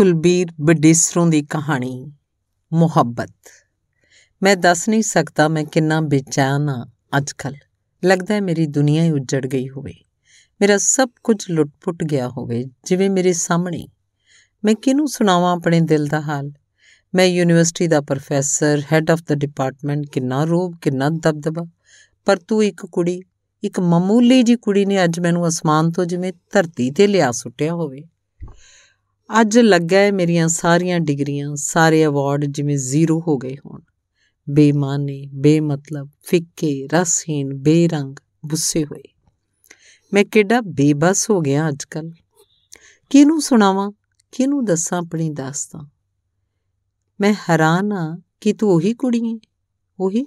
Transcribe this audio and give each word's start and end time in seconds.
ਕੁਲਬੀਰ 0.00 0.46
ਬਡਿਸਰੋਂ 0.60 1.26
ਦੀ 1.26 1.42
ਕਹਾਣੀ, 1.42 2.12
ਮੁਹੱਬਤ। 2.72 3.34
ਮੈਂ 4.42 4.56
ਦੱਸ 4.56 4.88
ਨਹੀਂ 4.88 5.02
ਸਕਦਾ 5.02 5.48
ਮੈਂ 5.48 5.64
ਕਿੰਨਾ 5.64 6.00
ਬੇਚੈਨ 6.00 6.68
ਆ 6.68 6.86
ਅੱਜਕੱਲ 7.16 7.54
ਲੱਗਦਾ 8.04 8.34
ਹੈ 8.34 8.40
ਮੇਰੀ 8.40 8.66
ਦੁਨੀਆ 8.66 9.02
ਹੀ 9.02 9.10
ਉੱਜੜ 9.10 9.46
ਗਈ 9.46 9.68
ਹੋਵੇ। 9.68 9.92
ਮੇਰਾ 10.60 10.78
ਸਭ 10.78 11.08
ਕੁਝ 11.24 11.50
ਲੁੱਟ-ਪੁੱਟ 11.50 12.04
ਗਿਆ 12.04 12.28
ਹੋਵੇ, 12.28 12.64
ਜਿਵੇਂ 12.84 13.10
ਮੇਰੇ 13.10 13.32
ਸਾਹਮਣੇ। 13.32 13.88
ਮੈਂ 14.64 14.74
ਕਿਹਨੂੰ 14.74 15.08
ਸੁਣਾਵਾਂ 15.08 15.56
ਆਪਣੇ 15.56 15.80
ਦਿਲ 15.80 16.06
ਦਾ 16.06 16.20
ਹਾਲ? 16.20 16.52
ਮੈਂ 17.14 17.24
ਯੂਨੀਵਰਸਿਟੀ 17.24 17.86
ਦਾ 17.86 18.00
ਪ੍ਰੋਫੈਸਰ 18.00 18.82
ਹੈੱਡ 18.92 19.10
ਆਫ 19.10 19.22
ਦਾ 19.28 19.34
ਡਿਪਾਰਟਮੈਂਟ 19.34 20.06
ਕਿੰਨਾ 20.06 20.44
ਰੋਬ, 20.44 20.74
ਕਿੰਨਾ 20.82 21.08
ਦਬਦਬਾ। 21.08 21.66
ਪਰ 22.24 22.36
ਤੂੰ 22.36 22.64
ਇੱਕ 22.64 22.86
ਕੁੜੀ, 22.86 23.22
ਇੱਕ 23.62 23.80
ਮਾਮੂਲੀ 23.80 24.42
ਜੀ 24.42 24.56
ਕੁੜੀ 24.56 24.84
ਨੇ 24.84 25.04
ਅੱਜ 25.04 25.20
ਮੈਨੂੰ 25.20 25.48
ਅਸਮਾਨ 25.48 25.90
ਤੋਂ 25.90 26.04
ਜਿਵੇਂ 26.04 26.32
ਧਰਤੀ 26.52 26.90
ਤੇ 26.90 27.06
ਲਿਆ 27.06 27.32
ਸੁੱਟਿਆ 27.32 27.74
ਹੋਵੇ। 27.74 28.02
ਅੱਜ 29.40 29.58
ਲੱਗਾ 29.58 29.98
ਹੈ 29.98 30.12
ਮੇਰੀਆਂ 30.12 30.48
ਸਾਰੀਆਂ 30.48 31.00
ਡਿਗਰੀਆਂ, 31.00 31.56
ਸਾਰੇ 31.56 32.06
ਅਵਾਰਡ 32.06 32.44
ਜਿਵੇਂ 32.44 32.76
ਜ਼ੀਰੋ 32.76 33.22
ਹੋ 33.28 33.38
ਗਏ 33.38 33.56
ਹੋਣ। 33.66 33.80
ਬੇਮਾਨੇ, 34.50 35.26
ਬੇਮਤਲਬ, 35.34 36.08
ਫਿੱਕੇ 36.22 36.88
ਰਸਹੀਨ 36.92 37.54
ਬੇਰੰਗ, 37.54 38.16
ਬੁੱਸੇ 38.46 38.84
ਹੋਏ। 38.84 39.02
ਮੈਂ 40.12 40.24
ਕਿੱਡਾ 40.24 40.60
ਬੇਬਸ 40.60 41.30
ਹੋ 41.30 41.40
ਗਿਆ 41.40 41.68
ਅੱਜਕੱਲ 41.68 42.10
ਕਿਹਨੂੰ 43.10 43.40
ਸੁਣਾਵਾਂ? 43.42 43.92
ਕਿਹਨੂੰ 44.32 44.64
ਦੱਸਾਂ 44.64 44.98
ਆਪਣੀ 44.98 45.30
ਦਾਸਤਾਂ 45.30 45.84
ਮੈਂ 47.20 47.34
ਹੈਰਾਨ 47.50 47.92
ਆ 47.92 48.18
ਕਿ 48.40 48.52
ਤੂੰ 48.52 48.70
ਉਹੀ 48.70 48.94
ਕੁੜੀ 48.94 49.34
ਹੈ 49.34 49.38
ਉਹੀ 50.00 50.26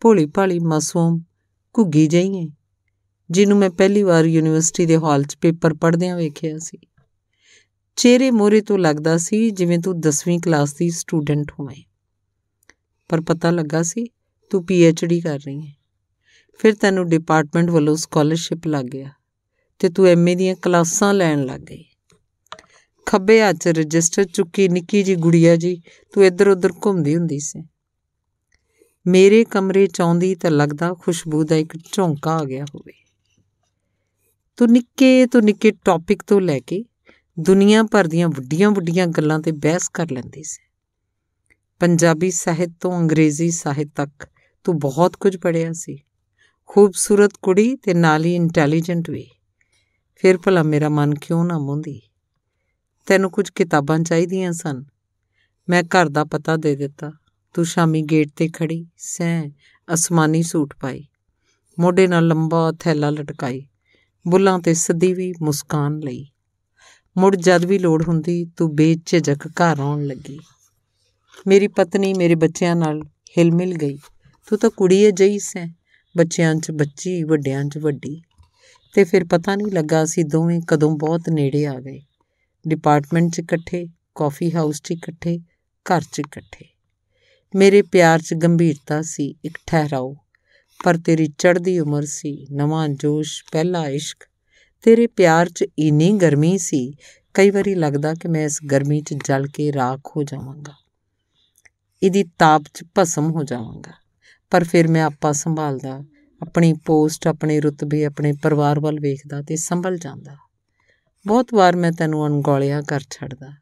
ਭੋਲੀ 0.00 0.26
ਭਾਲੀ 0.26 0.58
ਮਾਸੂਮ 0.58 1.22
ਘੁੱਗੀ 1.78 2.06
ਜਈ 2.06 2.40
ਹੈ 2.40 2.48
ਜਿਹਨੂੰ 3.30 3.58
ਮੈਂ 3.58 3.70
ਪਹਿਲੀ 3.70 4.02
ਵਾਰ 4.02 4.24
ਯੂਨੀਵਰਸਿਟੀ 4.24 4.86
ਦੇ 4.86 4.96
ਹਾਲ 4.96 5.22
'ਚ 5.22 5.36
ਪੇਪਰ 5.36 5.74
ਪੜ੍ਹਦਿਆਂ 5.74 6.16
ਵੇਖਿਆ 6.16 6.58
ਸੀ। 6.58 6.78
ਚਿਹਰੇ 7.96 8.30
ਮੋਰੇ 8.30 8.60
ਤੋਂ 8.60 8.78
ਲੱਗਦਾ 8.78 9.18
ਸੀ 9.18 9.50
ਜਿਵੇਂ 9.50 9.78
ਤੂੰ 9.78 10.00
10ਵੀਂ 10.00 10.40
ਕਲਾਸ 10.40 10.74
ਦੀ 10.74 10.90
ਸਟੂਡੈਂਟ 10.90 11.52
ਹੋਵੇਂ। 11.60 11.82
ਪਰ 13.08 13.20
ਪਤਾ 13.20 13.50
ਲੱਗਾ 13.50 13.82
ਸੀ 13.82 14.06
ਤੂੰ 14.50 14.64
ਡੀ 15.08 15.20
ਕਰ 15.20 15.38
ਰਹੀ 15.38 15.66
ਹੈ 15.66 15.72
ਫਿਰ 16.58 16.74
ਤੈਨੂੰ 16.74 17.08
ਡਿਪਾਰਟਮੈਂਟ 17.08 17.70
ਵੱਲੋਂ 17.70 17.96
ਸਕਾਲਰਸ਼ਿਪ 17.96 18.66
ਲੱਗ 18.66 18.84
ਗਿਆ 18.84 19.10
ਤੇ 19.78 19.88
ਤੂੰ 19.88 20.06
ਐਮਏ 20.06 20.34
ਦੀਆਂ 20.34 20.54
ਕਲਾਸਾਂ 20.54 21.14
ਲੈਣ 21.14 21.44
ਲੱਗ 21.44 21.60
ਗਈ। 21.60 21.84
ਖੱਬੇ 23.06 23.42
ਹੱਥ 23.42 23.56
'ਚ 23.56 23.68
ਰਜਿਸਟਰ 23.68 24.24
ਚੁੱਕੀ 24.24 24.68
ਨਿੱਕੀ 24.68 25.02
ਜੀ 25.02 25.14
ਗੁੜੀਆ 25.14 25.56
ਜੀ 25.56 25.82
ਤੂੰ 26.12 26.24
ਇੱਧਰ 26.24 26.48
ਉੱਧਰ 26.48 26.72
ਘੁੰਮਦੀ 26.86 27.16
ਹੁੰਦੀ 27.16 27.38
ਸੀ। 27.38 27.62
ਮੇਰੇ 29.06 29.44
ਕਮਰੇ 29.44 29.86
ਚ 29.86 30.00
ਆਉਂਦੀ 30.00 30.34
ਤਾਂ 30.34 30.50
ਲੱਗਦਾ 30.50 30.94
ਖੁਸ਼ਬੂ 30.94 31.44
ਦਾ 31.44 31.56
ਇੱਕ 31.56 31.76
ਝੋਂਕਾ 31.92 32.38
ਆ 32.38 32.44
ਗਿਆ 32.44 32.64
ਹੋਵੇ। 32.64 32.92
ਤੂੰ 34.56 34.68
ਨਿੱਕੇ 34.68 35.26
ਤੋਂ 35.26 35.42
ਨਿੱਕੇ 35.42 35.70
ਟੌਪਿਕ 35.70 36.22
ਤੋਂ 36.22 36.40
ਲੈ 36.40 36.58
ਕੇ 36.58 36.84
ਦੁਨੀਆ 37.40 37.82
ਭਰ 37.82 38.06
ਦੀਆਂ 38.06 38.28
ਵੱਡੀਆਂ-ਵੱਡੀਆਂ 38.28 39.06
ਗੱਲਾਂ 39.06 39.40
ਤੇ 39.40 39.52
ਬਹਿਸ 39.52 39.88
ਕਰ 39.88 40.06
ਲੈਂਦੀ 40.12 40.42
ਸੀ। 40.42 40.62
ਪੰਜਾਬੀ 41.78 42.30
ਸਾਹਿਤ 42.30 42.70
ਤੋਂ 42.80 42.98
ਅੰਗਰੇਜ਼ੀ 42.98 43.50
ਸਾਹਿਤ 43.50 43.88
ਤੱਕ 43.96 44.28
ਤੂੰ 44.64 44.78
ਬਹੁਤ 44.78 45.16
ਕੁਝ 45.16 45.36
ਪੜ੍ਹਿਆ 45.36 45.72
ਸੀ। 45.72 45.98
ਖੂਬਸੂਰਤ 46.66 47.32
ਕੁੜੀ 47.42 47.76
ਤੇ 47.76 47.94
ਨਾਲ 47.94 48.24
ਹੀ 48.24 48.34
ਇੰਟੈਲੀਜੈਂਟ 48.34 49.10
ਵੀ। 49.10 49.30
ਫਿਰ 50.14 50.38
ਭਲਾ 50.38 50.62
ਮੇਰਾ 50.62 50.88
ਮਨ 50.88 51.14
ਕਿਉਂ 51.14 51.44
ਨਾ 51.44 51.58
ਮੁੰਦੀ 51.58 52.02
ਤੈਨੂੰ 53.06 53.30
ਕੁਝ 53.30 53.50
ਕਿਤਾਬਾਂ 53.50 53.98
ਚਾਹੀਦੀਆਂ 53.98 54.52
ਸਨ? 54.52 54.84
ਮੈਂ 55.68 55.82
ਘਰ 55.82 56.08
ਦਾ 56.08 56.24
ਪਤਾ 56.24 56.56
ਦੇ 56.56 56.76
ਦਿੱਤਾ। 56.76 57.12
ਤੂੰ 57.54 57.64
ਸ਼ਾਮੀ 57.64 58.02
ਗੇਟ 58.02 58.28
ਤੇ 58.36 58.48
ਖੜੀ, 58.48 58.86
ਸੈਂ, 58.96 59.50
ਅਸਮਾਨੀ 59.94 60.42
ਸੂਟ 60.42 60.74
ਪਾਈ। 60.80 61.06
ਮੋਢੇ 61.80 62.06
ਨਾਲ 62.06 62.26
ਲੰਬਾ 62.26 62.72
ਥੈਲਾ 62.80 63.10
ਲਟਕਾਈ। 63.10 63.66
ਬੁੱਲਾਂ 64.28 64.58
ਤੇ 64.58 64.74
ਸਦੀ 64.74 65.14
ਵੀ 65.14 65.34
ਮੁਸਕਾਨ 65.42 65.98
ਲਈ। 65.98 66.30
ਮੁੜ 67.18 67.36
ਜਦ 67.36 67.64
ਵੀ 67.64 67.78
ਲੋੜ 67.78 68.08
ਹੁੰਦੀ 68.08 68.46
ਤੂੰ 68.56 68.76
ਬੇਝਿਜਕ 68.76 69.46
ਘਰ 69.46 69.80
ਆਉਣ 69.80 70.06
ਲੱਗੀ। 70.06 70.38
ਮੇਰੀ 71.46 71.68
ਪਤਨੀ 71.68 72.14
ਮੇਰੇ 72.14 72.34
ਬੱਚਿਆਂ 72.34 72.76
ਨਾਲ 72.76 73.02
ਹਿਲ 73.38 73.52
ਮਿਲ 73.52 73.74
ਗਈ। 73.74 73.98
ਤੂੰ 74.46 74.58
ਤਾਂ 74.58 74.70
ਕੁੜੀ 74.70 75.10
ਜਈ 75.10 75.38
ਸੈਂ, 75.38 75.68
ਬੱਚਿਆਂ 76.16 76.54
'ਚ 76.54 76.70
ਬੱਚੀ, 76.70 77.24
ਵੱਡਿਆਂ 77.24 77.64
'ਚ 77.64 77.78
ਵੱਡੀ। 77.78 78.22
ਤੇ 78.94 79.04
ਫਿਰ 79.04 79.24
ਪਤਾ 79.24 79.54
ਨਹੀਂ 79.54 79.72
ਲੱਗਾ 79.72 80.04
ਸੀ 80.04 80.22
ਦੋਵੇਂ 80.22 80.60
ਕਦੋਂ 80.68 80.96
ਬਹੁਤ 80.96 81.20
ਨੇੜੇ 81.30 81.66
ਆ 81.66 81.80
ਗਏ। 81.80 82.00
ਡਿਪਾਰਟਮੈਂਟ 82.68 83.32
'ਚ 83.32 83.38
ਇਕੱਠੇ, 83.38 83.88
ਕਾਫੀ 84.14 84.54
ਹਾਊਸ 84.54 84.82
'ਚ 84.82 84.90
ਇਕੱਠੇ, 84.90 85.40
ਘਰ 85.86 86.02
'ਚ 86.12 86.18
ਇਕੱਠੇ। 86.18 86.64
ਮੇਰੇ 87.54 87.82
ਪਿਆਰ 87.82 88.20
'ਚ 88.22 88.34
ਗੰਭੀਰਤਾ 88.34 89.02
ਸੀ, 89.02 89.34
ਇੱਕ 89.44 89.58
ਠਹਿਰਾਓ। 89.66 90.16
ਪਰ 90.84 90.96
ਤੇਰੀ 90.96 91.26
ਚੜ੍ਹਦੀ 91.26 91.78
ਉਮਰ 91.78 92.04
ਸੀ, 92.04 92.46
ਨਵਾਂ 92.52 92.88
ਜੋਸ਼, 92.88 93.44
ਪਹਿਲਾ 93.52 93.88
ਇਸ਼ਕ। 93.88 94.28
ਤੇਰੇ 94.86 95.06
ਪਿਆਰ 95.06 95.48
'ਚ 95.48 95.64
ਇੰਨੀ 95.78 96.12
ਗਰਮੀ 96.12 96.58
ਸੀ, 96.58 96.96
ਕਈ 97.34 97.50
ਵਾਰੀ 97.50 97.74
ਲੱਗਦਾ 97.74 98.14
ਕਿ 98.14 98.28
ਮੈਂ 98.28 98.44
ਇਸ 98.44 98.58
ਗਰਮੀ 98.70 99.00
'ਚ 99.00 99.14
ਜਲ 99.24 99.46
ਕੇ 99.46 99.72
ਰਾਖ 99.72 100.00
ਹੋ 100.16 100.22
ਜਾਵਾਂਗਾ। 100.22 100.72
ਇਹਦੀ 102.02 102.24
ਤਾਪ 102.24 102.62
'ਚ 102.74 102.84
ਭਸਮ 102.98 103.30
ਹੋ 103.30 103.44
ਜਾਵਾਂਗਾ। 103.44 103.92
ਪਰ 104.50 104.64
ਫਿਰ 104.64 104.88
ਮੈਂ 104.88 105.04
ਆਪਾ 105.04 105.32
ਸੰਭਾਲਦਾ, 105.32 106.04
ਆਪਣੀ 106.42 106.72
ਪੋਸਟ, 106.72 107.26
ਆਪਣੇ 107.26 107.60
ਰੁਤਬੇ, 107.60 108.04
ਆਪਣੇ 108.04 108.32
ਪਰਿਵਾਰ 108.42 108.80
ਵੱਲ 108.80 109.00
ਵੇਖਦਾ 109.00 109.42
ਤੇ 109.42 109.56
ਸੰਭਲ 109.56 109.98
ਜਾਂਦਾ। 109.98 110.36
ਬਹੁਤ 111.26 111.54
ਵਾਰ 111.54 111.76
ਮੈਂ 111.76 111.92
ਤੈਨੂੰ 111.92 112.26
ਅਣਗੌਲਿਆ 112.26 112.82
ਕਰ 112.82 113.00
ਛੱਡਦਾ। 113.00 113.52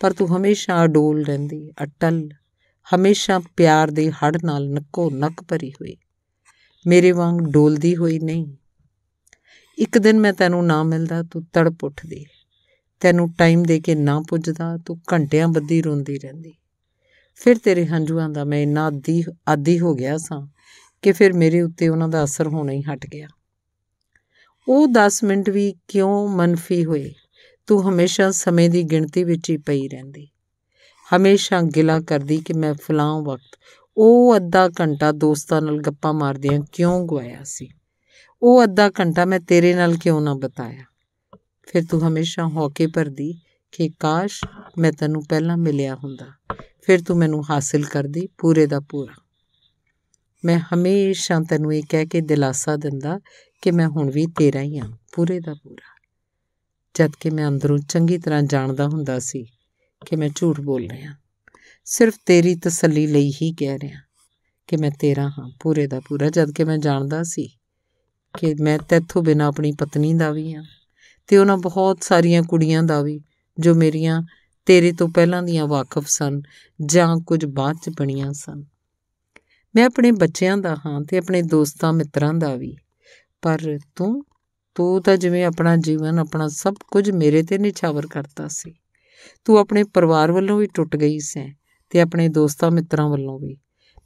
ਪਰ 0.00 0.12
ਤੂੰ 0.12 0.36
ਹਮੇਸ਼ਾ 0.36 0.84
ਅਡੋਲ 0.84 1.24
ਰਹਿੰਦੀ, 1.24 1.70
ਅਟਲ, 1.82 2.28
ਹਮੇਸ਼ਾ 2.94 3.40
ਪਿਆਰ 3.56 3.90
ਦੇ 3.90 4.12
ਹੜ 4.12 4.44
ਨਾਲ 4.44 4.70
ਨੱਕੋ 4.70 5.10
ਨੱਕ 5.10 5.44
ਭਰੀ 5.44 5.70
ਹੋਈ। 5.70 5.96
ਮੇਰੇ 6.86 7.12
ਵਾਂਗ 7.12 7.38
ਡੋਲਦੀ 7.38 7.96
ਹੋਈ 7.96 8.18
ਨਹੀਂ। 8.18 8.56
ਇੱਕ 9.78 9.98
ਦਿਨ 9.98 10.18
ਮੈਂ 10.18 10.32
ਤੈਨੂੰ 10.32 10.66
ਨਾ 10.66 10.82
ਮਿਲਦਾ, 10.82 11.22
ਤੂੰ 11.22 11.44
ਤੜਪ 11.52 11.84
ਉੱਠਦੀ। 11.84 12.26
ਤੈਨੂੰ 13.00 13.32
ਟਾਈਮ 13.32 13.62
ਦੇ 13.62 13.80
ਕੇ 13.80 13.94
ਨਾ 13.94 14.20
ਪੁੱਜਦਾ, 14.20 14.78
ਤੂੰ 14.86 15.00
ਘੰਟਿਆਂ 15.12 15.48
ਬੱਧੀ 15.48 15.82
ਰੋਂਦੀ 15.82 16.18
ਰਹਿੰਦੀ। 16.18 16.52
ਫਿਰ 17.34 17.58
ਤੇਰੇ 17.58 17.86
ਹੰਝੂਆਂ 17.86 18.28
ਦਾ 18.28 18.44
ਮੈਂ 18.44 18.62
ਇੰਨਾ 18.62 18.86
ਆਦੀ 18.86 19.24
ਆਦੀ 19.48 19.80
ਹੋ 19.80 19.94
ਗਿਆ 19.94 20.16
ਸਾਂ 20.16 20.48
ਕਿ 21.02 21.12
ਫਿਰ 21.12 21.32
ਮੇਰੇ 21.32 21.62
ਉੱਤੇ 21.62 21.88
ਉਹਨਾਂ 21.88 22.08
ਦਾ 22.08 22.24
ਅਸਰ 22.24 22.46
ਹੋਣਾ 22.46 22.72
ਹੀ 22.72 22.82
ਹਟ 22.82 23.06
ਗਿਆ। 23.06 23.28
ਉਹ 24.68 24.88
10 24.88 25.24
ਮਿੰਟ 25.24 25.50
ਵੀ 25.50 25.74
ਕਿਉਂ 25.88 26.28
ਮਨਫੀ 26.28 26.84
ਹੋਏ? 26.84 27.14
ਤੂੰ 27.66 27.90
ਹਮੇਸ਼ਾ 27.90 28.30
ਸਮੇਂ 28.30 28.70
ਦੀ 28.70 28.82
ਗਿਣਤੀ 28.82 29.24
ਵਿੱਚ 29.24 29.50
ਹੀ 29.50 29.56
ਪਈ 29.56 29.88
ਰਹਿੰਦੀ। 29.88 30.28
ਹਮੇਸ਼ਾ 31.16 31.62
ਗਿਲਾ 31.62 32.00
ਕਰਦੀ 32.00 32.38
ਕਿ 32.38 32.52
ਮੈਂ 32.52 32.74
ਫਲਾਂ 32.74 33.22
ਵਕਤ 33.22 33.58
ਉਹ 33.96 34.36
ਅੱਧਾ 34.36 34.70
ਘੰਟਾ 34.80 35.12
ਦੋਸਤਾਂ 35.12 35.62
ਨਾਲ 35.62 35.78
ਗੱਪਾਂ 35.78 36.12
ਮਾਰਦਿਆਂ 36.12 36.60
ਕਿਉਂ 36.72 37.06
ਗਵਾਇਆ 37.08 37.40
ਸੀ? 37.44 37.68
ਉਹ 38.46 38.64
ਅੱਧਾ 38.64 38.90
ਘੰਟਾ 39.00 39.24
ਮੈਂ 39.24 39.40
ਤੇਰੇ 39.40 39.74
ਨਾਲ 39.74 39.96
ਕਿਉਂ 39.96 40.20
ਨਾ 40.20 40.34
ਬਤਾਇਆ? 40.34 40.84
ਫਿਰ 41.66 41.84
ਤੂੰ 41.90 42.08
ਹਮੇਸ਼ਾ 42.08 42.46
ਹੌਕੇ 42.48 42.86
ਭਰਦੀ 42.86 43.40
ਕਿ 43.72 43.90
ਕਾਸ਼ 44.00 44.44
ਮੈਂ 44.78 44.92
ਤੈਨੂੰ 44.92 45.22
ਪਹਿਲਾਂ 45.24 45.56
ਮਿਲਿਆ 45.56 45.94
ਹੁੰਦਾ। 45.94 46.26
ਫਿਰ 46.82 47.02
ਤੂੰ 47.02 47.16
ਮੈਨੂੰ 47.16 47.42
ਹਾਸਿਲ 47.50 47.84
ਕਰਦੀ 47.84 48.28
ਪੂਰੇ 48.38 48.66
ਦਾ 48.66 48.80
ਪੂਰਾ। 48.80 49.14
ਮੈਂ 50.44 50.60
ਹਮੇਸ਼ਾ 50.74 51.40
ਤੈਨੂੰ 51.50 51.74
ਇਹ 51.74 51.82
ਕਹਿ 51.90 52.06
ਕੇ 52.06 52.20
ਦਿਲਾਸਾ 52.20 52.76
ਦਿੰਦਾ 52.76 53.20
ਕਿ 53.62 53.70
ਮੈਂ 53.70 53.88
ਹੁਣ 53.88 54.10
ਵੀ 54.10 54.26
ਤੇਰਾ 54.26 54.60
ਹੀ 54.60 54.78
ਹਾਂ, 54.78 54.96
ਪੂਰੇ 55.12 55.40
ਦਾ 55.40 55.54
ਪੂਰਾ। 55.54 56.00
ਜਦ 56.94 57.10
ਕਿ 57.20 57.30
ਮੈਂ 57.30 57.48
ਅੰਦਰੋਂ 57.48 57.78
ਚੰਗੀ 57.78 58.18
ਤਰ੍ਹਾਂ 58.18 58.42
ਜਾਣਦਾ 58.42 58.88
ਹੁੰਦਾ 58.88 59.18
ਸੀ 59.18 59.44
ਕਿ 60.06 60.16
ਮੈਂ 60.16 60.28
ਝੂਠ 60.36 60.60
ਬੋਲ 60.60 60.90
ਰਿਹਾ। 60.90 61.14
ਸਿਰਫ 61.84 62.14
ਤੇਰੀ 62.26 62.54
ਤਸੱਲੀ 62.54 63.06
ਲਈ 63.06 63.32
ਹੀ 63.42 63.52
ਕਹਿ 63.52 63.78
ਰਿਹਾ 63.78 64.00
ਕਿ 64.66 64.76
ਮੈਂ 64.76 64.90
ਤੇਰਾ 64.90 65.28
ਹਾਂ, 65.28 65.50
ਪੂਰੇ 65.60 65.86
ਦਾ 65.86 66.00
ਪੂਰਾ। 66.00 66.30
ਜਦ 66.30 66.52
ਕਿ 66.52 66.64
ਮੈਂ 66.64 66.78
ਜਾਣਦਾ 66.78 67.22
ਸੀ 67.22 67.50
ਕਿ 68.38 68.54
ਮੈਂ 68.60 68.78
ਤੇਥੋਂ 68.78 69.22
ਬਿਨਾ 69.22 69.46
ਆਪਣੀ 69.46 69.72
ਪਤਨੀ 69.72 70.14
ਦਾ 70.14 70.30
ਵੀ 70.30 70.54
ਆ 70.54 70.62
ਤੇ 71.26 71.36
ਉਹਨਾਂ 71.36 71.58
ਬਹੁਤ 71.58 72.02
ਸਾਰੀਆਂ 72.02 72.42
ਕੁੜੀਆਂ 72.42 72.82
ਦਾ 72.82 73.02
ਵੀ, 73.02 73.20
ਜੋ 73.58 73.74
ਮੇਰੀਆਂ 73.74 74.22
ਤੇਰੇ 74.66 74.92
ਤੋਂ 74.92 75.08
ਪਹਿਲਾਂ 75.08 75.42
ਦੀਆਂ 75.42 75.66
ਵਾਕਿਫ 75.66 76.04
ਸਨ 76.06 76.42
ਜਾਂ 76.86 77.16
ਕੁਝ 77.16 77.44
ਬਾਅਦ 77.44 77.76
ਚ 77.76 77.90
ਬਣੀਆਂ 77.98 78.32
ਸਨ। 78.32 78.64
ਮੈਂ 79.76 79.84
ਆਪਣੇ 79.86 80.12
ਬੱਚਿਆਂ 80.12 80.56
ਦਾ 80.56 80.76
ਹਾਂ 80.86 81.00
ਤੇ 81.00 81.18
ਆਪਣੇ 81.18 81.42
ਦੋਸਤਾਂ 81.42 81.92
ਮਿੱਤਰਾਂ 81.92 82.34
ਦਾ 82.34 82.56
ਵੀ। 82.56 82.76
ਪਰ 83.42 83.78
ਤੂੰ 83.96 84.24
ਤੂੰ 84.74 85.02
ਤਾਂ 85.02 85.16
ਜਿਵੇਂ 85.16 85.44
ਆਪਣਾ 85.44 85.76
ਜੀਵਨ, 85.76 86.18
ਆਪਣਾ 86.18 86.48
ਸਭ 86.48 86.74
ਕੁਝ 86.90 87.10
ਮੇਰੇ 87.10 87.42
ਤੇ 87.42 87.58
ਨਿਛਾਵਰ 87.58 88.06
ਕਰਤਾ 88.06 88.48
ਸੀ। 88.48 88.74
ਤੂੰ 89.44 89.58
ਆਪਣੇ 89.58 89.84
ਪਰਿਵਾਰ 89.84 90.32
ਵੱਲੋਂ 90.32 90.58
ਵੀ 90.58 90.66
ਟੁੱਟ 90.66 90.96
ਗਈ 90.96 91.18
ਸੈਂ 91.18 91.52
ਤੇ 91.90 92.00
ਆਪਣੇ 92.00 92.28
ਦੋਸਤਾਂ 92.28 92.70
ਮਿੱਤਰਾਂ 92.70 93.08
ਵੱਲੋਂ 93.08 93.38
ਵੀ। 93.40 93.56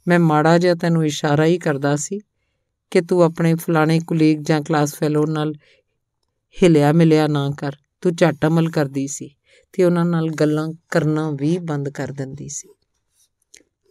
ਮੈਂ 0.07 0.19
ਮਾੜਾ 0.19 0.57
ਜਿਹਾ 0.57 0.75
ਤੈਨੂੰ 0.75 1.05
ਇਸ਼ਾਰਾ 1.05 1.45
ਹੀ 1.45 1.57
ਕਰਦਾ 1.57 1.95
ਸੀ 1.95 2.19
ਕਿ 2.91 3.01
ਤੂੰ 3.01 3.21
ਆਪਣੇ 3.21 3.55
ਫਲਾਣੇ 3.55 3.99
ਕੁਲੀਗ 3.99 4.39
ਜਾਂ 4.41 4.61
ਕਲਾਸ 4.61 4.95
ਫੈਲੋ 4.95 5.25
ਨਾਲ 5.25 5.53
ਹਿਲਿਆ 6.63 6.91
ਮਿਲਿਆ 6.91 7.27
ਨਾ 7.27 7.51
ਕਰ। 7.57 7.71
ਤੂੰ 8.01 8.15
ਝਟ 8.15 8.45
ਅਮਲ 8.47 8.69
ਕਰਦੀ 8.69 9.07
ਸੀ 9.07 9.35
ਤੇ 9.73 9.83
ਉਹਨਾਂ 9.83 10.05
ਨਾਲ 10.05 10.29
ਗੱਲਾਂ 10.29 10.69
ਕਰਨਾ 10.91 11.31
ਵੀ 11.31 11.57
ਬੰਦ 11.57 11.89
ਕਰ 11.89 12.11
ਦਿੰਦੀ 12.11 12.49
ਸੀ। 12.49 12.75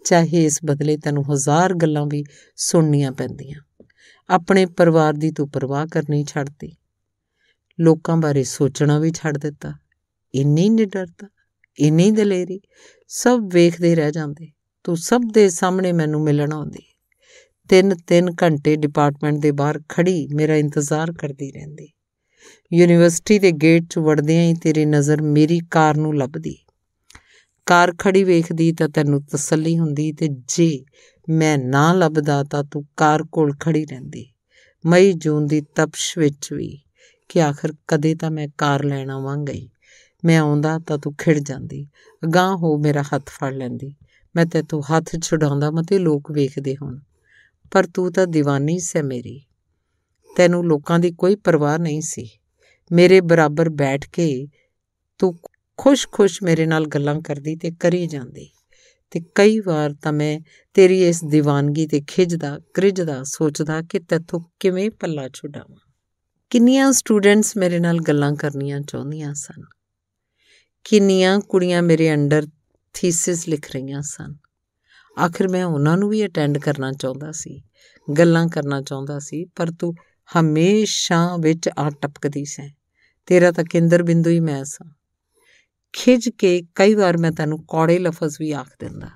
ਚਾਹੇ 0.05 0.45
ਇਸ 0.45 0.61
ਬਦਲੇ 0.65 0.97
ਤੈਨੂੰ 0.97 1.35
ਹਜ਼ਾਰ 1.35 1.75
ਗੱਲਾਂ 1.75 2.07
ਵੀ 2.07 2.25
ਸੁਣਨੀਆਂ 2.57 3.13
ਪੈਂਦੀਆਂ। 3.13 3.85
ਆਪਣੇ 4.31 4.67
ਪਰਿਵਾਰ 4.67 5.13
ਦੀ 5.13 5.31
ਤੂੰ 5.31 5.51
ਪਰਵਾਹ 5.51 5.87
ਕਰਨੀ 5.87 6.25
ਛੱਡਦੀ 6.25 6.77
ਲੋਕਾਂ 7.81 8.17
ਬਾਰੇ 8.17 8.45
ਸੋਚਣਾ 8.45 8.99
ਵੀ 8.99 9.11
ਛੱਡ 9.11 9.39
ਦਿੱਤਾ। 9.39 9.73
ਇੰਨੀ 10.35 10.69
ਨਿਡਰਤਾ, 10.69 11.29
ਇੰਨੀ 11.79 12.11
ਦਲੇਰੀ, 12.11 12.61
ਸਭ 13.09 13.41
ਵੇਖਦੇ 13.53 13.95
ਰਹਿ 13.95 14.13
ਜਾਂਦੇ। 14.13 14.53
ਤੂੰ 14.85 14.97
ਸਭ 14.97 15.21
ਦੇ 15.33 15.49
ਸਾਹਮਣੇ 15.49 15.93
ਮੈਨੂੰ 15.93 16.23
ਮਿਲਣ 16.23 16.53
ਆਉਂਦੀ। 16.53 16.88
ਤਿੰਨ 17.69 17.95
ਤਿੰਨ 18.07 18.31
ਘੰਟੇ 18.43 18.77
ਡਿਪਾਰਟਮੈਂਟ 18.77 19.39
ਦੇ 19.39 19.51
ਬਾਹਰ 19.51 19.81
ਖੜੀ 19.89 20.29
ਮੇਰਾ 20.35 20.57
ਇੰਤਜ਼ਾਰ 20.57 21.13
ਕਰਦੀ 21.13 21.53
ਰਹਿੰਦੀ। 21.53 21.89
ਯੂਨੀਵਰਸਿਟੀ 22.73 23.39
ਦੇ 23.39 23.53
ਗੇਟ 23.53 23.85
'ਚ 23.91 23.99
ਵੜਦਿਆਂ 23.99 24.43
ਹੀ 24.43 24.55
ਤੇਰੀ 24.55 24.85
ਨਜ਼ਰ 24.85 25.23
ਮੇਰੀ 25.23 25.61
ਕਾਰ 25.71 25.97
ਨੂੰ 25.97 26.17
ਲੱਭਦੀ। 26.17 26.57
ਕਾਰ 27.67 27.95
ਖੜੀ 27.99 28.25
ਵੇਖਦੀ 28.25 28.73
ਤਾਂ 28.73 28.89
ਤੈਨੂੰ 28.89 29.23
ਤਸੱਲੀ 29.23 29.79
ਹੁੰਦੀ 29.79 30.13
ਤੇ 30.13 30.29
ਜੇ 30.29 30.85
ਮੈਂ 31.29 31.59
ਨਾ 31.59 31.93
ਲੱਭਦਾ 31.93 32.45
ਤਾਂ 32.45 32.65
ਤੂੰ 32.65 32.87
ਕਾਰ 32.97 33.25
ਕੋਲ 33.33 33.55
ਖੜੀ 33.61 33.85
ਰਹਿੰਦੀ। 33.85 34.27
ਮਈ, 34.87 35.13
ਜੂਨ 35.13 35.47
ਦੀ 35.47 35.61
ਤਪਸ਼ 35.61 36.19
ਵਿੱਚ 36.19 36.53
ਵੀ 36.53 36.79
ਕਿ 37.29 37.43
ਆਖਰ 37.43 37.73
ਕਦੇ 37.89 38.15
ਤਾਂ 38.15 38.31
ਮੈਂ 38.31 38.49
ਕਾਰ 38.59 38.85
ਲੈਣ 38.85 39.11
ਆਵਾਂਗੀ 39.11 39.71
ਮੈਂ 40.25 40.39
ਆਉਂਦਾ 40.39 40.79
ਤਾਂ 40.79 40.99
ਤੂੰ 40.99 41.15
ਖਿੜ 41.15 41.39
ਜਾਂਦੀ। 41.39 41.89
ਅਗਾਹ 42.25 42.57
ਹੋ 42.57 42.79
ਮੇਰਾ 42.79 43.03
ਹੱਥ 43.03 43.23
ਫੜ 43.27 43.55
ਲੈਂਦੀ। 43.55 43.97
ਮੈਂ 44.37 44.47
ਤੇਤੋਂ 44.47 44.83
ਹੱਥ 44.83 45.17
ਛੁਡਾਉਂਦਾ 45.23 45.71
ਮਤੇ 45.71 45.99
ਲੋਕ 45.99 46.33
ਵੇਖਦੇ 46.33 46.77
ਹੋਣ। 46.83 46.99
ਪਰ 47.71 47.87
ਤੂੰ 47.87 48.13
ਤਾਂ 48.13 48.27
دیਵਾਨੀ 48.27 48.79
ਸੈ 48.79 49.03
ਮੇਰੀ। 49.03 49.41
ਤੈਨੂੰ 50.37 50.65
ਲੋਕਾਂ 50.65 50.99
ਦੀ 50.99 51.13
ਕੋਈ 51.13 51.35
ਪਰਵਾਹ 51.35 51.79
ਨਹੀਂ 51.79 52.01
ਸੀ। 52.01 52.29
ਮੇਰੇ 52.93 53.21
ਬਰਾਬਰ 53.21 53.69
ਬੈਠ 53.69 54.09
ਕੇ 54.11 54.47
ਤੂੰ 55.19 55.39
ਖੁਸ਼-ਖੁਸ਼ 55.77 56.43
ਮੇਰੇ 56.43 56.67
ਨਾਲ 56.67 56.87
ਗੱਲਾਂ 56.87 57.21
ਕਰਦੀ 57.21 57.57
ਤੇ 57.57 57.71
ਕਰੀ 57.71 58.07
ਜਾਂਦੀ। 58.07 58.51
ਤੇ 59.11 59.21
ਕਈ 59.35 59.61
ਵਾਰ 59.61 59.95
ਤਾਂ 60.03 60.13
ਮੈਂ 60.13 60.41
ਤੇਰੀ 60.75 61.09
ਇਸ 61.09 61.21
دیਵਾਨਗੀ 61.25 61.87
ਤੇ 61.87 62.03
ਖਿਜਦਾ 62.09 62.61
ਕ੍ਰਿਜਦਾ 62.75 63.23
ਸੋਚਦਾ 63.23 63.83
ਕਿ 63.83 63.99
ਤੈਥੋਂ 63.99 64.41
ਕਿਵੇਂ 64.61 64.91
ਪੱਲਾ 64.91 65.29
ਛੁਡਾਵਾਂ। 65.29 65.93
ਕਿੰਨੀਆਂ 66.51 66.93
ਸਟੂਡੈਂਟਸ 66.93 67.57
ਮੇਰੇ 67.57 67.79
ਨਾਲ 67.79 67.99
ਗੱਲਾਂ 67.99 68.35
ਕਰਨੀਆਂ 68.35 68.81
ਚਾਹੁੰਦੀਆਂ 68.81 69.35
ਸਨ। 69.35 69.63
ਕਿੰਨੀਆਂ 70.85 71.41
ਕੁੜੀਆਂ 71.41 71.83
ਮੇਰੇ 71.83 72.15
ਅੰਡਰ 72.15 72.47
ਥੀਸਿਸ 72.95 73.49
ਲਿਖ 73.49 73.73
ਰਹੀਆਂ 73.73 74.03
ਸਨ। 74.03 74.35
ਆਖਿਰ 75.19 75.49
ਮੈਂ 75.49 75.65
ਉਹਨਾਂ 75.65 75.97
ਨੂੰ 75.97 76.09
ਵੀ 76.09 76.27
ਅਟੈਂਡ 76.27 76.59
ਕਰਨਾ 76.59 76.93
ਚਾਹੁੰਦਾ 76.93 77.33
ਸੀ, 77.33 77.63
ਗੱਲਾਂ 78.19 78.49
ਕਰਨਾ 78.49 78.83
ਚਾਹੁੰਦਾ 78.83 79.19
ਸੀ, 79.19 79.45
ਪਰ 79.45 79.71
ਤੂੰ 79.71 79.95
ਹਮੇਸ਼ਾ 80.41 81.37
ਵਿੱਚ 81.41 81.71
ਆ 81.79 81.91
ਟਪਕਦੀ 81.91 82.45
ਸੈਂ। 82.45 82.71
ਤੇਰਾ 83.27 83.53
ਤਾਂ 83.53 83.65
ਕੇਂਦਰ 83.65 84.03
ਬਿੰਦੂ 84.03 84.31
ਹੀ 84.31 84.41
ਮੈਂ 84.41 84.65
ਸਾਂ। 84.65 84.91
ਖਿਜ 85.93 86.29
ਕੇ 86.29 86.63
ਕਈ 86.75 86.95
ਵਾਰ 86.95 87.17
ਮੈਂ 87.17 87.33
ਤੈਨੂੰ 87.33 87.65
ਕੌੜੇ 87.69 87.99
ਲਫ਼ਜ਼ 87.99 88.37
ਵੀ 88.41 88.53
ਆਖ 88.53 88.69
ਦਿੰਦਾ। 88.81 89.09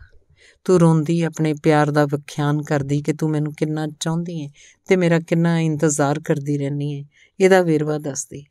ਤੂੰ 0.64 0.80
ਰੋਂਦੀ 0.80 1.22
ਆਪਣੇ 1.22 1.54
ਪਿਆਰ 1.54 1.90
ਦਾ 1.90 2.04
ਵਿਖਿਆਨ 2.04 2.62
ਕਰਦੀ 2.62 3.02
ਕਿ 3.02 3.12
ਤੂੰ 3.12 3.30
ਮੈਨੂੰ 3.30 3.54
ਕਿੰਨਾ 3.54 3.88
ਚਾਹੁੰਦੀ 4.00 4.44
ਹੈ 4.44 4.48
ਤੇ 4.88 4.96
ਮੇਰਾ 4.96 5.20
ਕਿੰਨਾ 5.20 5.58
ਇੰਤਜ਼ਾਰ 5.58 6.20
ਕਰਦੀ 6.20 6.58
ਰਹਿੰਦੀ 6.58 6.98
ਹੈ 6.98 7.04
ਇਹਦਾ 7.40 7.62
ਵੇਰਵਾ 7.62 7.98
ਦੱਸਦੀ 7.98 8.44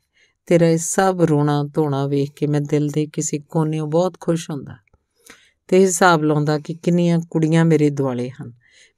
ਤੇਰਾ 0.46 0.66
ਇਹ 0.66 0.78
ਸਭ 0.78 1.26
ਰੋਣਾ 1.30 1.64
ਧੋਣਾ 1.74 2.06
ਵੇਖ 2.06 2.30
ਕੇ 2.36 2.46
ਮੈਂ 2.46 2.60
ਦਿਲ 2.60 2.88
ਦੇ 2.88 3.06
ਕਿਸੇ 3.06 3.38
ਕੋਨੇੋਂ 3.38 3.86
ਬਹੁਤ 3.86 4.20
ਖੁਸ਼ 4.20 4.50
ਹੁੰਦਾ। 4.50 4.76
ਤੇ 5.72 5.78
ਹਿਸਾਬ 5.78 6.22
ਲਾਉਂਦਾ 6.22 6.58
ਕਿ 6.58 6.74
ਕਿੰਨੀਆਂ 6.74 7.20
ਕੁੜੀਆਂ 7.30 7.64
ਮੇਰੇ 7.64 7.90
ਦੁਆਲੇ 7.90 8.30
ਹਨ, 8.30 8.52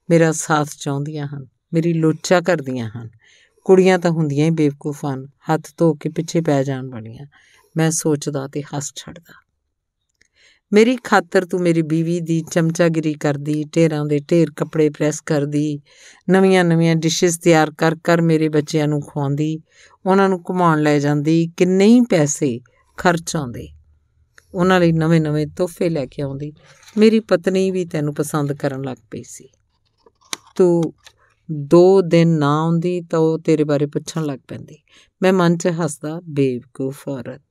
ਮੇਰਾ 0.09 0.31
ਸਾਥ 0.31 0.67
ਚਾਹੁੰਦੀਆਂ 0.79 1.27
ਹਨ, 1.27 1.47
ਮੇਰੀ 1.73 1.93
ਲੋਚਾ 1.93 2.41
ਕਰਦੀਆਂ 2.41 2.89
ਹਨ। 2.97 3.09
ਕੁੜੀਆਂ 3.65 3.99
ਤਾਂ 3.99 4.11
ਹੁੰਦੀਆਂ 4.11 4.45
ਹੀ 4.45 4.51
ਬੇਵਕੂਫ 4.51 5.05
ਹਨ, 5.05 5.25
ਹੱਥ 5.25 5.61
ਧੋ 5.77 5.93
ਕੇ 5.93 6.09
ਪਿੱਛੇ 6.09 6.41
ਪੈ 6.41 6.63
ਜਾਣ 6.63 6.89
ਵਾਲੀਆਂ। 6.89 7.25
ਮੈਂ 7.77 7.91
ਸੋਚਦਾ 7.91 8.47
ਤੇ 8.47 8.61
ਹੱਸ 8.61 8.91
ਛੱਡਦਾ। 8.95 9.33
ਮੇਰੀ 10.73 10.97
ਖਾਤਰ 11.03 11.45
ਤੂੰ 11.45 11.61
ਮੇਰੀ 11.61 11.81
ਬੀਵੀ 11.81 12.19
ਦੀ 12.19 12.43
ਚਮਚਾਗਿਰੀ 12.51 13.13
ਕਰਦੀ, 13.13 13.63
ਢੇਰਾਂ 13.63 14.05
ਦੇ 14.05 14.19
ਢੇਰ 14.31 14.51
ਕੱਪੜੇ 14.51 14.89
ਪ੍ਰੈਸ 14.89 15.21
ਕਰਦੀ 15.21 15.79
ਨਵੀਆਂ-ਨਵੀਆਂ 16.29 16.95
ਡਿਸ਼ਸ 16.95 17.37
ਤਿਆਰ 17.37 17.71
ਕਰ 17.71 17.95
ਕਰ 18.03 18.21
ਮੇਰੇ 18.21 18.49
ਬੱਚਿਆਂ 18.49 18.87
ਨੂੰ 18.87 19.01
ਖਵਾਉਂਦੀ, 19.01 19.59
ਉਹਨਾਂ 20.05 20.29
ਨੂੰ 20.29 20.41
ਘੁਮਾਉਣ 20.49 20.81
ਲੈ 20.81 20.99
ਜਾਂਦੀ, 20.99 21.51
ਕਿੰਨੇ 21.57 21.85
ਹੀ 21.85 22.01
ਪੈਸੇ 22.01 22.59
ਖਰਚ 22.97 23.35
ਆਉਂਦੇ। 23.35 23.67
ਉਹਨਾਂ 24.53 24.79
ਲਈ 24.79 24.91
ਨਵੇਂ-ਨਵੇਂ 24.91 25.47
ਤੋਹਫੇ 25.47 25.89
ਲੈ 25.89 26.05
ਕੇ 26.05 26.21
ਆਉਂਦੀ। 26.21 26.53
ਮੇਰੀ 26.97 27.19
ਪਤਨੀ 27.19 27.71
ਵੀ 27.71 27.85
ਤੈਨੂੰ 27.85 28.13
ਪਸੰਦ 28.13 28.53
ਕਰਨ 28.53 28.83
ਲੱਗ 28.83 28.97
ਪਈ 29.11 29.23
ਸੀ। 29.23 29.49
ਤੂੰ 30.55 30.93
ਦੋ 31.51 32.01
ਦਿਨ 32.01 32.27
ਨਾ 32.27 32.61
ਆਉਂਦੀ 32.61 33.01
ਤਾਂ 33.01 33.19
ਉਹ 33.19 33.39
ਤੇਰੇ 33.39 33.63
ਬਾਰੇ 33.63 33.85
ਪੁੱਛਣ 33.85 34.23
ਲੱਗ 34.23 34.39
ਪੈਂਦੀ। 34.47 34.77
ਮੈਂ 35.21 35.33
ਮਨ 35.33 35.57
'ਚ 35.57 35.67
ਹੱਸਦਾ, 35.67 36.21
ਬੇਵਕੂਫ 36.29 37.09
ਔਰਤ। 37.09 37.41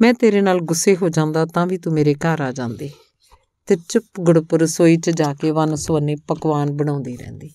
ਮੈਂ 0.00 0.14
ਤੇਰੇ 0.14 0.40
ਨਾਲ 0.40 0.60
ਗੁੱਸੇ 0.60 0.96
ਹੋ 0.96 1.08
ਜਾਂਦਾ 1.08 1.46
ਤਾਂ 1.46 1.66
ਵੀ 1.66 1.78
ਤੂੰ 1.78 1.92
ਮੇਰੇ 1.92 2.14
ਘਰ 2.14 2.40
ਆ 2.40 2.52
ਜਾਂਦੀ। 2.52 2.90
ਤੇ 3.66 3.76
ਚੁੱਪ 3.88 4.20
ਗੁੜਪ 4.20 4.54
ਰਸੋਈ 4.54 4.96
'ਚ 4.96 5.10
ਜਾ 5.10 5.34
ਕੇ 5.34 5.50
ਵਨ 5.50 5.74
ਸਵੰਨੇ 5.74 6.16
ਪਕਵਾਨ 6.16 6.70
ਬਣਾਉਂਦੀ 6.70 7.16
ਰਹਿੰਦੀ। 7.16 7.50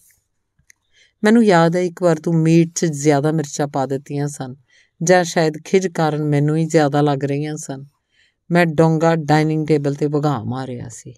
ਮੈਨੂੰ 1.24 1.46
ਯਾਦ 1.46 1.76
ਹੈ 1.76 1.82
ਇੱਕ 1.82 2.04
ਵਾਰ 2.04 2.20
ਤੂੰ 2.20 2.36
ਮੀਟ 2.36 2.72
'ਚ 2.76 2.86
ਜ਼ਿਆਦਾ 2.86 3.32
ਮਿਰਚਾਂ 3.32 3.68
ਪਾ 3.68 3.86
ਦਿੱਤੀਆਂ 3.86 4.28
ਸਨ 4.28 4.56
ਜਾਂ 5.04 5.24
ਸ਼ਾਇਦ 5.24 5.54
ਖਿਜ 5.66 5.88
ਕਾਰਨ 5.88 6.24
ਮੈਨੂੰ 6.24 6.58
ਹੀ 6.58 6.66
ਜ਼ਿਆਦਾ 6.66 7.02
ਲੱਗ 7.02 7.24
ਰਹੀਆਂ 7.24 7.56
ਸਨ। 7.56 7.86
ਮੈਂ 8.52 8.66
ਡੋਂਗਾ 8.66 9.16
ਡਾਈਨਿੰਗ 9.16 9.68
ਟੇਬਲ 9.68 9.94
ਤੇ 9.94 10.08
ਵਗਾ 10.08 10.44
ਮਾਰਿਆ 10.44 10.90
ਸੀ। 10.90 11.14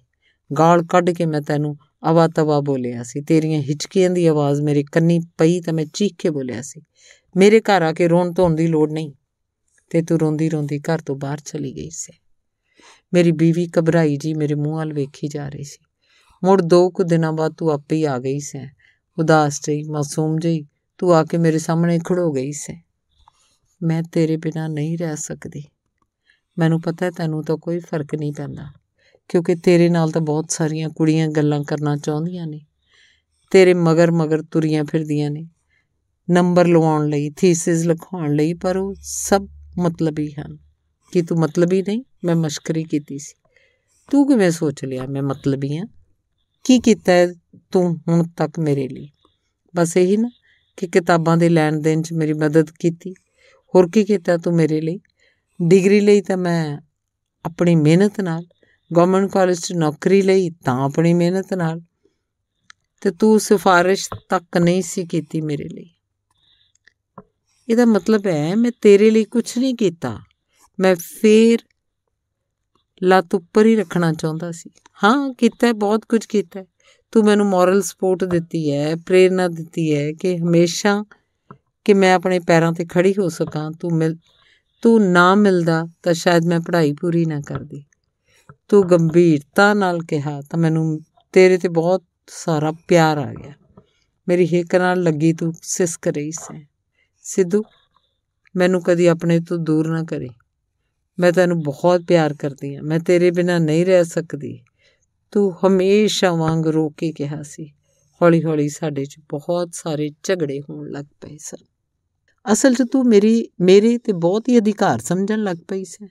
ਗਾਲ 0.59 0.83
ਕੱਢ 0.83 1.09
ਕੇ 1.09 1.25
ਮੈਂ 1.25 1.41
ਤੈਨੂੰ 1.41 1.77
ਅਵਾ 2.09 2.27
ਤਵਾ 2.27 2.59
ਬੋਲਿਆ 2.59 3.03
ਸੀ। 3.03 3.21
ਤੇਰੀਆਂ 3.21 3.61
ਹਿਚਕੀਆਂ 3.61 4.09
ਦੀ 4.09 4.27
ਆਵਾਜ਼ 4.27 4.61
ਮੇਰੇ 4.61 4.83
ਕੰਨੀ 4.83 5.19
ਪਈ 5.37 5.61
ਤਾਂ 5.61 5.73
ਮੈਂ 5.73 5.85
ਚੀਖ 5.93 6.13
ਕੇ 6.17 6.29
ਬੋਲਿਆ 6.29 6.61
ਸੀ। 6.61 6.81
ਮੇਰੇ 7.37 7.59
ਘਰ 7.59 7.81
ਆ 7.81 7.93
ਕੇ 7.93 8.07
ਰੋਣ 8.07 8.33
ਧੋਣ 8.33 8.55
ਦੀ 8.55 8.67
ਲੋੜ 8.67 8.91
ਨਹੀਂ। 8.91 9.13
ਤੇ 9.89 10.01
ਤੂੰ 10.01 10.19
ਰੋਂਦੀ 10.19 10.49
ਰੋਂਦੀ 10.49 10.79
ਘਰ 10.79 10.99
ਤੋਂ 10.99 11.15
ਬਾਹਰ 11.15 11.37
ਚਲੀ 11.45 11.75
ਗਈ 11.75 11.89
ਸੀ। 11.89 12.13
ਮੇਰੀ 13.13 13.31
ਬੀਵੀ 13.31 13.69
ਘਬਰਾਈ 13.79 14.17
ਜੀ, 14.17 14.33
ਮੇਰੇ 14.33 14.55
ਮੂੰਹ 14.55 14.75
ਵੱਲ 14.75 14.93
ਵੇਖੀ 14.93 15.27
ਜਾ 15.27 15.49
ਰਹੀ 15.49 15.63
ਸੀ। 15.63 15.85
ਮੁੜ 16.43 16.61
ਦੋ 16.61 16.89
ਕੁ 16.89 17.03
ਦਿਨਾਂ 17.03 17.33
ਬਾਅਦ 17.33 17.53
ਤੂੰ 17.53 17.69
ਆਪੇ 17.71 17.95
ਹੀ 17.95 18.03
ਆ 18.03 18.19
ਗਈ 18.19 18.39
ਸੀ। 18.39 18.59
ਉਦਾਸ 19.19 19.59
ਜਿਹੀ, 19.63 19.83
ਮਾਸੂਮ 19.83 20.39
ਜਿਹੀ, 20.39 20.65
ਤੂੰ 20.97 21.15
ਆ 21.15 21.23
ਕੇ 21.23 21.37
ਮੇਰੇ 21.37 21.59
ਸਾਹਮਣੇ 21.59 21.99
ਖੜੋ 22.05 22.31
ਗਈ 22.31 22.51
ਸੀ। 22.51 22.81
ਮੈਂ 23.83 24.03
ਤੇਰੇ 24.03 24.37
ਬਿਨਾ 24.37 24.67
ਨਹੀਂ 24.67 24.97
ਰਹਿ 24.97 25.15
ਸਕਦੀ। 25.17 25.63
ਮੈਨੂੰ 26.57 26.81
ਪਤਾ 26.81 27.05
ਹੈ 27.05 27.11
ਤੈਨੂੰ 27.11 27.43
ਤਾਂ 27.43 27.57
ਕੋਈ 27.57 27.79
ਫ਼ਰਕ 27.79 28.15
ਨਹੀਂ 28.15 28.33
ਪੈਂਦਾ, 28.33 28.67
ਕਿਉਂਕਿ 29.29 29.55
ਤੇਰੇ 29.55 29.89
ਨਾਲ 29.89 30.11
ਤਾਂ 30.11 30.21
ਬਹੁਤ 30.21 30.51
ਸਾਰੀਆਂ 30.51 30.89
ਕੁੜੀਆਂ 30.89 31.27
ਗੱਲਾਂ 31.27 31.63
ਕਰਨਾ 31.63 31.95
ਚਾਹੁੰਦੀਆਂ 31.97 32.47
ਨੇ। 32.47 32.61
ਤੇਰੇ 33.51 33.73
ਮਗਰ 33.73 34.11
ਮਗਰ 34.11 34.41
ਤੁਰੀਆਂ 34.41 34.83
ਫਿਰਦੀਆਂ 34.83 35.31
ਨੇ। 35.31 35.49
ਨੰਬਰ 36.31 36.67
ਲਵਾਉਣ 36.67 37.07
ਲਈ, 37.09 37.29
ਥੀਸਿਸ 37.29 37.85
ਲਿਖਾਉਣ 37.85 38.33
ਲਈ, 38.35 38.53
ਪਰ 38.53 38.77
ਉਹ 38.77 38.95
ਸਭ 38.99 39.47
ਮਤਲਬੀ 39.77 40.31
ਹਨ। 40.31 40.57
ਕਿ 41.11 41.21
ਤੂੰ 41.21 41.37
ਮਤਲਬੀ 41.39 41.81
ਨਹੀਂ? 41.81 42.03
ਮੈਂ 42.23 42.35
ਮਸ਼ਕਰੀ 42.35 42.83
ਕੀਤੀ 42.83 43.17
ਸੀ। 43.19 43.33
ਤੂੰ 44.11 44.27
ਕਿਵੇਂ 44.27 44.51
ਸੋਚ 44.51 44.85
ਲਿਆ 44.85 45.05
ਮੈਂ 45.05 45.21
ਮਤਲਬੀ 45.21 45.77
ਆ 45.77 45.83
ਕੀ 46.63 46.79
ਕੀਤਾ 46.79 47.11
ਤੂੰ 47.71 47.95
ਹੁਣ 48.07 48.23
ਤੱਕ 48.37 48.59
ਮੇਰੇ 48.59 48.87
ਲਈ? 48.87 49.09
ਬਸ 49.75 49.97
ਇਹੀ 49.97 50.17
ਨਾ 50.17 50.29
ਕਿ 50.77 50.87
ਕਿਤਾਬਾਂ 50.87 51.37
ਦੇ 51.37 51.49
ਲੈਣ 51.49 51.79
ਦੇਣ 51.79 52.01
'ਚ 52.01 52.13
ਮੇਰੀ 52.13 52.33
ਮਦਦ 52.33 52.71
ਕੀਤੀ। 52.79 53.13
ਹੋਰ 53.75 53.89
ਕੀ 53.89 54.03
ਕੀਤਾ 54.03 54.37
ਤੂੰ 54.37 54.53
ਮੇਰੇ 54.55 54.81
ਲਈ? 54.81 54.99
ਡਿਗਰੀ 55.61 55.99
ਲਈ 55.99 56.21
ਤਾਂ 56.21 56.37
ਮੈਂ 56.37 56.77
ਆਪਣੀ 57.45 57.75
ਮਿਹਨਤ 57.75 58.21
ਨਾਲ 58.21 58.45
ਗਵਰਨਮੈਂਟ 58.95 59.31
ਕਾਲਜ 59.31 59.59
'ਚ 59.59 59.73
ਨੌਕਰੀ 59.73 60.21
ਲਈ 60.21 60.49
ਤਾਂ 60.49 60.83
ਆਪਣੀ 60.83 61.13
ਮਿਹਨਤ 61.13 61.53
ਨਾਲ 61.53 61.81
ਤੇ 63.01 63.11
ਤੂੰ 63.11 63.39
ਸਿਫਾਰਿਸ਼ 63.39 64.09
ਤੱਕ 64.29 64.57
ਨਹੀਂ 64.57 64.81
ਸੀ 64.81 65.05
ਕੀਤੀ 65.05 65.41
ਮੇਰੇ 65.41 65.69
ਲਈ। 65.69 65.89
ਇਹਦਾ 67.69 67.85
ਮਤਲਬ 67.85 68.27
ਹੈ 68.27 68.55
ਮੈਂ 68.55 68.71
ਤੇਰੇ 68.81 69.09
ਲਈ 69.09 69.23
ਕੁਝ 69.23 69.57
ਨਹੀਂ 69.57 69.75
ਕੀਤਾ। 69.75 70.19
ਮੈਂ 70.79 70.95
ਫੇਰ 70.95 71.59
ਲੱਤ 73.03 73.35
ਉੱਪਰ 73.35 73.65
ਹੀ 73.65 73.75
ਰੱਖਣਾ 73.75 74.13
ਚਾਹੁੰਦਾ 74.13 74.51
ਸੀ। 74.51 74.69
ਹਾਂ, 75.03 75.33
ਕੀਤਾ, 75.33 75.73
ਬਹੁਤ 75.73 76.05
ਕੁਝ 76.09 76.25
ਕੀਤਾ। 76.25 76.65
ਤੂੰ 77.11 77.23
ਮੈਨੂੰ 77.23 77.45
ਮੋਰਲ 77.45 77.81
ਸਪੋਰਟ 77.81 78.23
ਦਿੱਤੀ 78.23 78.71
ਹੈ 78.71 78.95
ਪ੍ਰੇਰਣਾ 78.95 79.47
ਦਿੱਤੀ 79.47 79.95
ਹੈ 79.95 80.11
ਕਿ 80.13 80.37
ਹਮੇਸ਼ਾ 80.37 81.05
ਕਿ 81.85 81.93
ਮੈਂ 81.93 82.13
ਆਪਣੇ 82.13 82.39
ਪੈਰਾਂ 82.39 82.73
ਤੇ 82.73 82.85
ਖੜੀ 82.85 83.13
ਹੋ 83.19 83.29
ਸਕਾਂ, 83.29 83.71
ਤੂੰ 83.71 83.91
ਮਿਲ 83.93 84.17
ਤੂੰ 84.85 85.11
ਨਾ 85.11 85.35
ਮਿਲਦਾ 85.35 85.87
ਤਾਂ 86.03 86.13
ਸ਼ਾਇਦ 86.13 86.45
ਮੈਂ 86.45 86.59
ਪੜ੍ਹਾਈ 86.59 86.93
ਪੂਰੀ 86.93 87.25
ਨਾ 87.25 87.41
ਕਰਦੀ। 87.41 87.83
ਤੂੰ 88.67 88.89
ਗੰਭੀਰਤਾ 88.89 89.73
ਨਾਲ 89.73 89.99
ਕਿਹਾ 90.03 90.41
ਤਾਂ 90.41 90.59
ਮੈਨੂੰ 90.59 90.99
ਤੇਰੇ 91.33 91.57
ਤੇ 91.57 91.67
ਬਹੁਤ 91.67 92.03
ਸਾਰਾ 92.27 92.73
ਪਿਆਰ 92.87 93.17
ਆ 93.17 93.33
ਗਿਆ। 93.33 93.53
ਮੇਰੀ 94.27 94.45
ਹਿੱਕ 94.45 94.75
ਨਾਲ 94.75 95.03
ਲੱਗੀ 95.03 95.33
ਤੂੰ 95.33 95.53
ਸਿਸਕ 95.61 96.07
ਰਹੀ 96.07 96.31
ਸੀ। 96.31 96.65
ਸਿੱਧੂ, 97.21 97.63
ਮੈਨੂੰ 98.55 98.81
ਕਦੀ 98.83 99.07
ਆਪਣੇ 99.07 99.39
ਤੋਂ 99.39 99.57
ਦੂਰ 99.57 99.87
ਨਾ 99.87 100.03
ਕਰੀ। 100.03 100.29
ਮੈਂ 101.19 101.31
ਤੈਨੂੰ 101.31 101.63
ਬਹੁਤ 101.63 102.01
ਪਿਆਰ 102.01 102.33
ਕਰਦੀ 102.33 102.75
ਹਾਂ। 102.75 102.83
ਮੈਂ 102.83 102.99
ਤੇਰੇ 102.99 103.31
ਬਿਨਾ 103.31 103.57
ਨਹੀਂ 103.57 103.85
ਰਹਿ 103.85 104.05
ਸਕਦੀ। 104.05 104.59
ਤੂੰ 105.31 105.67
ਹਮੇਸ਼ਾ 105.67 106.31
ਵਾਂਗ 106.31 106.67
ਰੋ 106.67 106.89
ਕੇ 106.89 107.11
ਕਿਹਾ 107.11 107.43
ਸੀ। 107.43 107.71
ਹੌਲੀ 108.21 108.43
ਹੌਲੀ 108.43 108.69
ਸਾਡੇ 108.69 109.05
'ਚ 109.05 109.15
ਬਹੁਤ 109.29 109.69
ਸਾਰੇ 109.73 110.09
ਝਗੜੇ 110.23 110.61
ਹੋਣ 110.61 110.89
ਲੱਗ 110.89 111.05
ਪਏ 111.21 111.37
ਸਨ। 111.37 111.74
ਅਸਲ 112.51 112.73
'ਚ 112.73 112.83
ਤੂੰ 112.91 113.05
ਮੇਰੀ, 113.05 113.49
ਮੇਰੇ 113.61 113.97
ਤੇ 113.97 114.13
ਬਹੁਤ 114.13 114.49
ਹੀ 114.49 114.57
ਅਧਿਕਾਰ 114.57 114.99
ਸਮਝਣ 114.99 115.43
ਲੱਗ 115.43 115.57
ਪਈ 115.67 115.83
ਸੀ। 115.83 116.09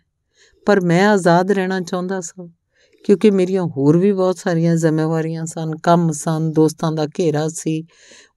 ਪਰ 0.67 0.81
ਮੈਂ 0.81 1.09
ਆਜ਼ਾਦ 1.09 1.51
ਰਹਿਣਾ 1.51 1.81
ਚਾਹੁੰਦਾ 1.81 2.21
ਸਾਂ, 2.21 2.49
ਕਿਉਂਕਿ 3.05 3.31
ਮੇਰੀਆਂ 3.31 3.63
ਹੋਰ 3.63 3.99
ਵੀ 3.99 4.13
ਬਹੁਤ 4.13 4.39
ਸਾਰੀਆਂ 4.39 4.77
ਜ਼ਿੰਮੇਵਾਰੀਆਂ 4.77 5.47
ਸਨ, 5.47 5.77
ਕੰਮ 5.77 6.11
ਸਨ, 6.13 6.53
ਦੋਸਤਾਂ 6.53 6.93
ਦਾ 6.93 7.07
ਘੇਰਾ 7.07 7.49
ਸੀ, 7.49 7.87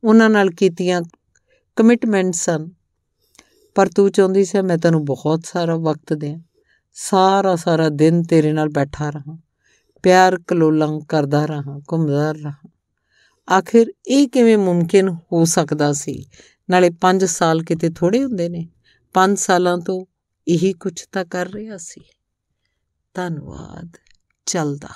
ਉਹਨਾਂ 0.04 0.30
ਨਾਲ 0.30 0.50
ਕੀਤੀਆਂ 0.50 1.02
ਕਮਿਟਮੈਂਟ 1.76 2.34
ਸਨ। 2.34 2.70
ਪਰ 3.76 3.88
ਤੂੰ 3.88 4.12
ਚਾਹੁੰਦੀ 4.12 4.46
ਸੀ 4.46 4.62
ਮੈਂ 4.62 4.78
ਤੈਨੂੰ 4.78 5.06
ਬਹੁਤ 5.06 5.46
ਸਾਰਾ 5.46 5.76
ਵਕਤ 5.76 6.14
ਦੇਵਾਂ, 6.14 6.40
ਸਾਰਾ 6.94 7.56
ਸਾਰਾ 7.56 7.90
ਦਿਨ 7.90 8.24
ਤੇਰੇ 8.24 8.52
ਨਾਲ 8.52 8.70
ਬੈਠਾ 8.70 9.10
ਰਹਾ, 9.10 9.38
ਪਿਆਰ 10.04 10.40
ਕਲੋਲਾਂ 10.48 11.00
ਕਰਦਾ 11.10 11.46
ਰਹਾ, 11.46 11.82
ਘੁੰਮਦਾ 11.92 12.32
ਰਹਾ। 12.32 12.54
ਆਖਿਰ 13.58 13.88
ਇਹ 14.08 14.28
ਕਿਵੇਂ 14.28 14.58
ਮੁਮਕਿਨ 14.58 15.10
ਹੋ 15.10 15.46
ਸਕਦਾ 15.46 15.94
ਸੀ 15.94 16.26
ਨਾਲੇ 16.70 16.90
5 16.90 17.26
ਸਾਲ 17.26 17.64
ਕਿਤੇ 17.64 17.90
ਥੋੜੇ 17.90 18.24
ਹੁੰਦੇ 18.24 18.50
ਨੇ। 18.50 18.68
5 19.14 19.40
ਸਾਲਾਂ 19.40 19.78
ਤੋਂ 19.78 20.06
ਇਹੀ 20.48 20.74
ਕੁਝ 20.74 21.06
ਤਾਂ 21.12 21.26
ਕਰ 21.26 21.48
ਰਿਹਾ 21.52 21.78
ਸੀ। 21.78 22.02
ਧੰਨਵਾਦ। 23.14 23.98
ਚੱਲਦਾ। 24.46 24.90